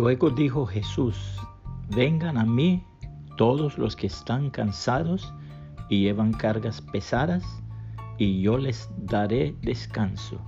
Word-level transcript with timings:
Luego 0.00 0.30
dijo 0.30 0.64
Jesús, 0.64 1.36
vengan 1.94 2.38
a 2.38 2.46
mí 2.46 2.82
todos 3.36 3.76
los 3.76 3.96
que 3.96 4.06
están 4.06 4.48
cansados 4.48 5.30
y 5.90 6.00
llevan 6.00 6.32
cargas 6.32 6.80
pesadas, 6.80 7.44
y 8.16 8.40
yo 8.40 8.56
les 8.56 8.88
daré 8.96 9.54
descanso. 9.60 10.40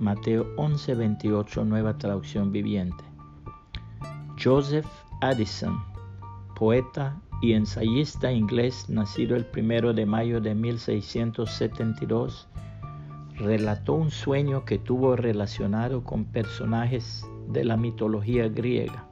Mateo 0.00 0.46
11:28, 0.56 1.66
nueva 1.66 1.98
traducción 1.98 2.50
viviente. 2.50 3.04
Joseph 4.42 4.88
Addison, 5.20 5.84
poeta 6.56 7.20
y 7.42 7.52
ensayista 7.52 8.32
inglés 8.32 8.88
nacido 8.88 9.36
el 9.36 9.44
primero 9.44 9.92
de 9.92 10.06
mayo 10.06 10.40
de 10.40 10.54
1672, 10.54 12.48
relató 13.36 13.92
un 13.92 14.10
sueño 14.10 14.64
que 14.64 14.78
tuvo 14.78 15.14
relacionado 15.14 16.02
con 16.04 16.24
personajes 16.24 17.28
de 17.48 17.64
la 17.64 17.76
mitología 17.76 18.48
griega. 18.48 19.08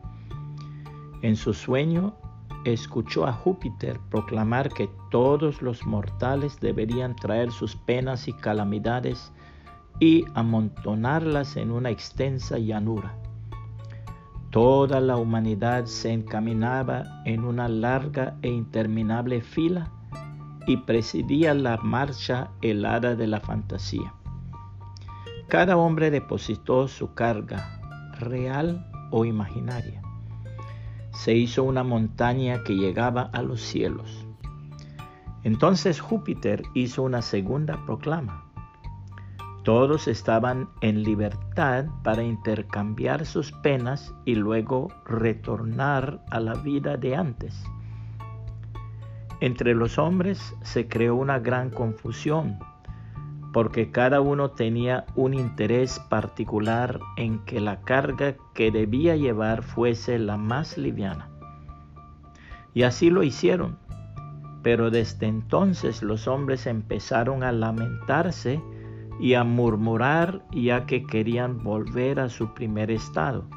En 1.22 1.36
su 1.36 1.54
sueño 1.54 2.14
escuchó 2.64 3.26
a 3.26 3.32
Júpiter 3.32 3.98
proclamar 4.10 4.68
que 4.68 4.90
todos 5.10 5.62
los 5.62 5.86
mortales 5.86 6.58
deberían 6.60 7.16
traer 7.16 7.50
sus 7.50 7.76
penas 7.76 8.28
y 8.28 8.32
calamidades 8.32 9.32
y 10.00 10.24
amontonarlas 10.34 11.56
en 11.56 11.70
una 11.70 11.90
extensa 11.90 12.58
llanura. 12.58 13.16
Toda 14.50 15.00
la 15.00 15.16
humanidad 15.16 15.86
se 15.86 16.12
encaminaba 16.12 17.22
en 17.24 17.44
una 17.44 17.68
larga 17.68 18.36
e 18.42 18.48
interminable 18.48 19.40
fila 19.40 19.90
y 20.66 20.78
presidía 20.78 21.54
la 21.54 21.76
marcha 21.78 22.50
helada 22.62 23.14
de 23.14 23.26
la 23.26 23.40
fantasía. 23.40 24.12
Cada 25.48 25.76
hombre 25.76 26.10
depositó 26.10 26.88
su 26.88 27.14
carga, 27.14 27.75
real 28.20 28.86
o 29.10 29.24
imaginaria. 29.24 30.02
Se 31.12 31.34
hizo 31.34 31.62
una 31.64 31.82
montaña 31.82 32.62
que 32.64 32.76
llegaba 32.76 33.30
a 33.32 33.42
los 33.42 33.60
cielos. 33.60 34.26
Entonces 35.44 36.00
Júpiter 36.00 36.62
hizo 36.74 37.02
una 37.02 37.22
segunda 37.22 37.84
proclama. 37.86 38.44
Todos 39.62 40.06
estaban 40.06 40.68
en 40.80 41.02
libertad 41.02 41.86
para 42.04 42.22
intercambiar 42.22 43.26
sus 43.26 43.50
penas 43.52 44.14
y 44.24 44.34
luego 44.34 44.88
retornar 45.04 46.24
a 46.30 46.40
la 46.40 46.54
vida 46.54 46.96
de 46.96 47.16
antes. 47.16 47.64
Entre 49.40 49.74
los 49.74 49.98
hombres 49.98 50.54
se 50.62 50.88
creó 50.88 51.16
una 51.16 51.38
gran 51.38 51.70
confusión 51.70 52.58
porque 53.56 53.90
cada 53.90 54.20
uno 54.20 54.50
tenía 54.50 55.06
un 55.14 55.32
interés 55.32 55.98
particular 56.10 57.00
en 57.16 57.38
que 57.46 57.58
la 57.58 57.80
carga 57.80 58.36
que 58.52 58.70
debía 58.70 59.16
llevar 59.16 59.62
fuese 59.62 60.18
la 60.18 60.36
más 60.36 60.76
liviana. 60.76 61.30
Y 62.74 62.82
así 62.82 63.08
lo 63.08 63.22
hicieron. 63.22 63.78
Pero 64.62 64.90
desde 64.90 65.26
entonces 65.28 66.02
los 66.02 66.28
hombres 66.28 66.66
empezaron 66.66 67.42
a 67.42 67.50
lamentarse 67.50 68.60
y 69.20 69.32
a 69.32 69.42
murmurar 69.42 70.44
ya 70.52 70.84
que 70.84 71.06
querían 71.06 71.64
volver 71.64 72.20
a 72.20 72.28
su 72.28 72.52
primer 72.52 72.90
estado. 72.90 73.48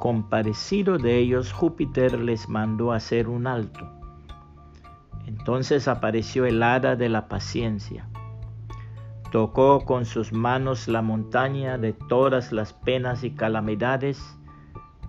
Comparecido 0.00 0.98
de 0.98 1.16
ellos, 1.16 1.50
Júpiter 1.50 2.20
les 2.20 2.46
mandó 2.46 2.92
hacer 2.92 3.26
un 3.26 3.46
alto. 3.46 3.90
Entonces 5.24 5.88
apareció 5.88 6.44
el 6.44 6.62
hada 6.62 6.94
de 6.94 7.08
la 7.08 7.26
paciencia 7.28 8.06
Tocó 9.30 9.84
con 9.84 10.06
sus 10.06 10.32
manos 10.32 10.88
la 10.88 11.02
montaña 11.02 11.76
de 11.76 11.92
todas 11.92 12.50
las 12.50 12.72
penas 12.72 13.24
y 13.24 13.32
calamidades, 13.32 14.38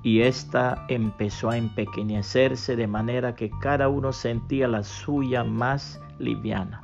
y 0.04 0.22
ésta 0.22 0.86
empezó 0.90 1.50
a 1.50 1.58
empequeñecerse 1.58 2.76
de 2.76 2.88
manera 2.88 3.36
que 3.36 3.50
cada 3.62 3.88
uno 3.90 4.12
sentía 4.12 4.68
la 4.68 4.84
suya 4.84 5.44
más 5.44 6.02
liviana. 6.20 6.82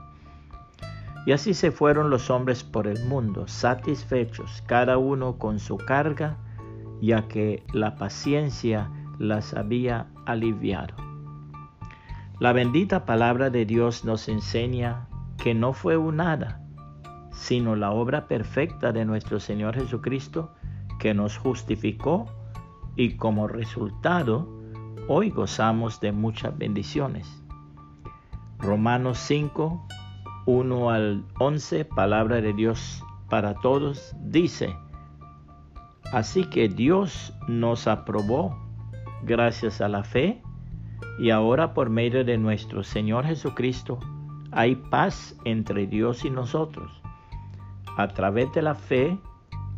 Y 1.25 1.31
así 1.31 1.53
se 1.53 1.71
fueron 1.71 2.09
los 2.09 2.29
hombres 2.29 2.63
por 2.63 2.87
el 2.87 3.03
mundo, 3.05 3.47
satisfechos, 3.47 4.63
cada 4.67 4.97
uno 4.97 5.37
con 5.37 5.59
su 5.59 5.77
carga, 5.77 6.37
ya 7.01 7.27
que 7.27 7.63
la 7.73 7.95
paciencia 7.95 8.89
las 9.17 9.53
había 9.53 10.07
aliviado. 10.25 10.95
La 12.39 12.53
bendita 12.53 13.05
palabra 13.05 13.49
de 13.49 13.65
Dios 13.65 14.05
nos 14.05 14.27
enseña 14.29 15.07
que 15.37 15.53
no 15.53 15.73
fue 15.73 15.97
un 15.97 16.19
hada, 16.21 16.64
sino 17.35 17.75
la 17.75 17.91
obra 17.91 18.27
perfecta 18.27 18.91
de 18.91 19.05
nuestro 19.05 19.39
Señor 19.39 19.75
Jesucristo 19.75 20.51
que 20.99 21.13
nos 21.13 21.37
justificó 21.37 22.25
y 22.95 23.17
como 23.17 23.47
resultado 23.47 24.47
hoy 25.07 25.29
gozamos 25.29 25.99
de 25.99 26.11
muchas 26.11 26.57
bendiciones. 26.57 27.43
Romanos 28.59 29.17
5, 29.19 29.85
1 30.45 30.89
al 30.89 31.25
11, 31.39 31.85
palabra 31.85 32.41
de 32.41 32.53
Dios 32.53 33.03
para 33.29 33.53
todos, 33.55 34.15
dice, 34.21 34.75
así 36.13 36.45
que 36.45 36.69
Dios 36.69 37.33
nos 37.47 37.87
aprobó 37.87 38.57
gracias 39.23 39.81
a 39.81 39.89
la 39.89 40.03
fe 40.03 40.41
y 41.19 41.31
ahora 41.31 41.73
por 41.73 41.89
medio 41.89 42.23
de 42.23 42.37
nuestro 42.37 42.83
Señor 42.83 43.25
Jesucristo 43.25 43.99
hay 44.51 44.75
paz 44.75 45.35
entre 45.43 45.85
Dios 45.85 46.23
y 46.23 46.29
nosotros 46.29 47.04
a 47.97 48.09
través 48.09 48.51
de 48.53 48.61
la 48.61 48.75
fe, 48.75 49.17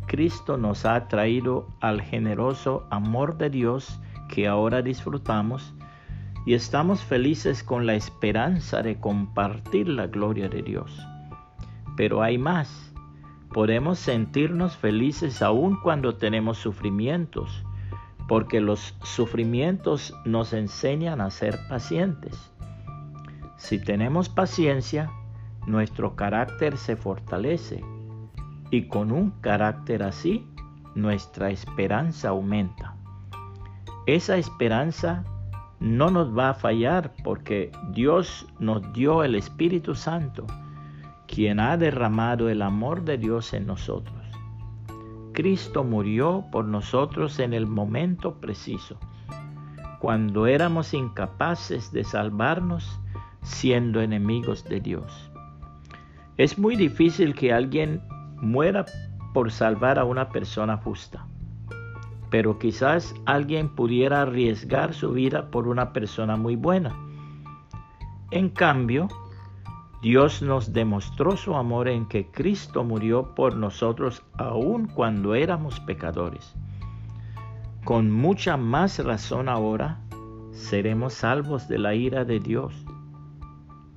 Cristo 0.06 0.56
nos 0.56 0.84
ha 0.86 1.06
traído 1.06 1.68
al 1.80 2.00
generoso 2.00 2.86
amor 2.90 3.36
de 3.36 3.50
Dios 3.50 4.00
que 4.28 4.48
ahora 4.48 4.82
disfrutamos 4.82 5.74
y 6.46 6.54
estamos 6.54 7.02
felices 7.04 7.62
con 7.62 7.86
la 7.86 7.94
esperanza 7.94 8.82
de 8.82 8.98
compartir 8.98 9.88
la 9.88 10.06
gloria 10.06 10.48
de 10.48 10.62
Dios. 10.62 11.06
Pero 11.96 12.22
hay 12.22 12.38
más. 12.38 12.92
Podemos 13.52 13.98
sentirnos 13.98 14.76
felices 14.76 15.42
aun 15.42 15.78
cuando 15.82 16.16
tenemos 16.16 16.58
sufrimientos, 16.58 17.64
porque 18.28 18.60
los 18.60 18.94
sufrimientos 19.02 20.14
nos 20.24 20.52
enseñan 20.52 21.20
a 21.20 21.30
ser 21.30 21.58
pacientes. 21.68 22.50
Si 23.56 23.78
tenemos 23.78 24.28
paciencia, 24.28 25.10
nuestro 25.66 26.16
carácter 26.16 26.76
se 26.76 26.96
fortalece 26.96 27.82
y 28.70 28.88
con 28.88 29.12
un 29.12 29.30
carácter 29.40 30.02
así, 30.02 30.46
nuestra 30.94 31.50
esperanza 31.50 32.30
aumenta. 32.30 32.96
Esa 34.06 34.36
esperanza 34.36 35.24
no 35.80 36.10
nos 36.10 36.36
va 36.36 36.50
a 36.50 36.54
fallar 36.54 37.14
porque 37.22 37.70
Dios 37.92 38.46
nos 38.58 38.92
dio 38.92 39.22
el 39.22 39.34
Espíritu 39.34 39.94
Santo, 39.94 40.46
quien 41.26 41.60
ha 41.60 41.76
derramado 41.76 42.48
el 42.48 42.62
amor 42.62 43.04
de 43.04 43.18
Dios 43.18 43.52
en 43.52 43.66
nosotros. 43.66 44.16
Cristo 45.32 45.84
murió 45.84 46.46
por 46.50 46.64
nosotros 46.64 47.38
en 47.38 47.52
el 47.52 47.66
momento 47.66 48.40
preciso, 48.40 48.98
cuando 50.00 50.46
éramos 50.46 50.94
incapaces 50.94 51.92
de 51.92 52.02
salvarnos 52.02 52.98
siendo 53.42 54.00
enemigos 54.00 54.64
de 54.64 54.80
Dios. 54.80 55.30
Es 56.36 56.58
muy 56.58 56.76
difícil 56.76 57.34
que 57.34 57.52
alguien 57.52 58.02
muera 58.40 58.84
por 59.32 59.50
salvar 59.50 59.98
a 59.98 60.04
una 60.04 60.28
persona 60.30 60.76
justa. 60.78 61.26
Pero 62.30 62.58
quizás 62.58 63.14
alguien 63.26 63.68
pudiera 63.68 64.22
arriesgar 64.22 64.94
su 64.94 65.12
vida 65.12 65.50
por 65.50 65.68
una 65.68 65.92
persona 65.92 66.36
muy 66.36 66.56
buena. 66.56 66.94
En 68.30 68.50
cambio, 68.50 69.08
Dios 70.02 70.42
nos 70.42 70.72
demostró 70.72 71.36
su 71.36 71.56
amor 71.56 71.88
en 71.88 72.06
que 72.06 72.30
Cristo 72.30 72.84
murió 72.84 73.34
por 73.34 73.56
nosotros 73.56 74.22
aun 74.36 74.86
cuando 74.86 75.34
éramos 75.34 75.80
pecadores. 75.80 76.54
Con 77.84 78.10
mucha 78.10 78.56
más 78.56 78.98
razón 79.02 79.48
ahora 79.48 80.00
seremos 80.52 81.14
salvos 81.14 81.68
de 81.68 81.78
la 81.78 81.94
ira 81.94 82.24
de 82.24 82.38
Dios, 82.38 82.74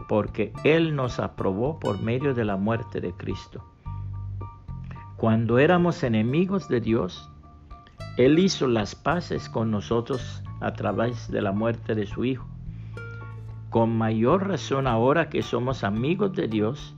porque 0.08 0.54
Él 0.64 0.96
nos 0.96 1.20
aprobó 1.20 1.78
por 1.78 2.02
medio 2.02 2.34
de 2.34 2.46
la 2.46 2.58
muerte 2.58 3.02
de 3.02 3.14
Cristo. 3.14 3.71
Cuando 5.22 5.60
éramos 5.60 6.02
enemigos 6.02 6.68
de 6.68 6.82
Dios, 6.82 7.30
Él 8.18 8.40
hizo 8.40 8.66
las 8.66 8.96
paces 8.96 9.50
con 9.50 9.70
nosotros 9.70 10.42
a 10.62 10.74
través 10.74 11.30
de 11.30 11.44
la 11.44 11.52
muerte 11.52 11.94
de 11.94 12.08
su 12.08 12.26
Hijo. 12.26 12.48
Con 13.70 13.96
mayor 13.96 14.48
razón 14.48 14.88
ahora 14.88 15.30
que 15.30 15.44
somos 15.44 15.84
amigos 15.84 16.34
de 16.34 16.48
Dios, 16.48 16.96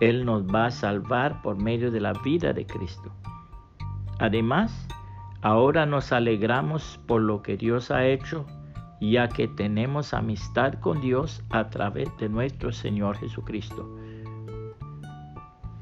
Él 0.00 0.24
nos 0.24 0.44
va 0.44 0.66
a 0.66 0.70
salvar 0.72 1.42
por 1.42 1.54
medio 1.54 1.92
de 1.92 2.00
la 2.00 2.12
vida 2.24 2.52
de 2.52 2.66
Cristo. 2.66 3.14
Además, 4.18 4.88
ahora 5.40 5.86
nos 5.86 6.10
alegramos 6.10 6.98
por 7.06 7.22
lo 7.22 7.40
que 7.40 7.56
Dios 7.56 7.92
ha 7.92 8.04
hecho, 8.04 8.46
ya 9.00 9.28
que 9.28 9.46
tenemos 9.46 10.12
amistad 10.12 10.74
con 10.80 11.00
Dios 11.00 11.44
a 11.50 11.70
través 11.70 12.08
de 12.16 12.28
nuestro 12.28 12.72
Señor 12.72 13.16
Jesucristo 13.16 13.88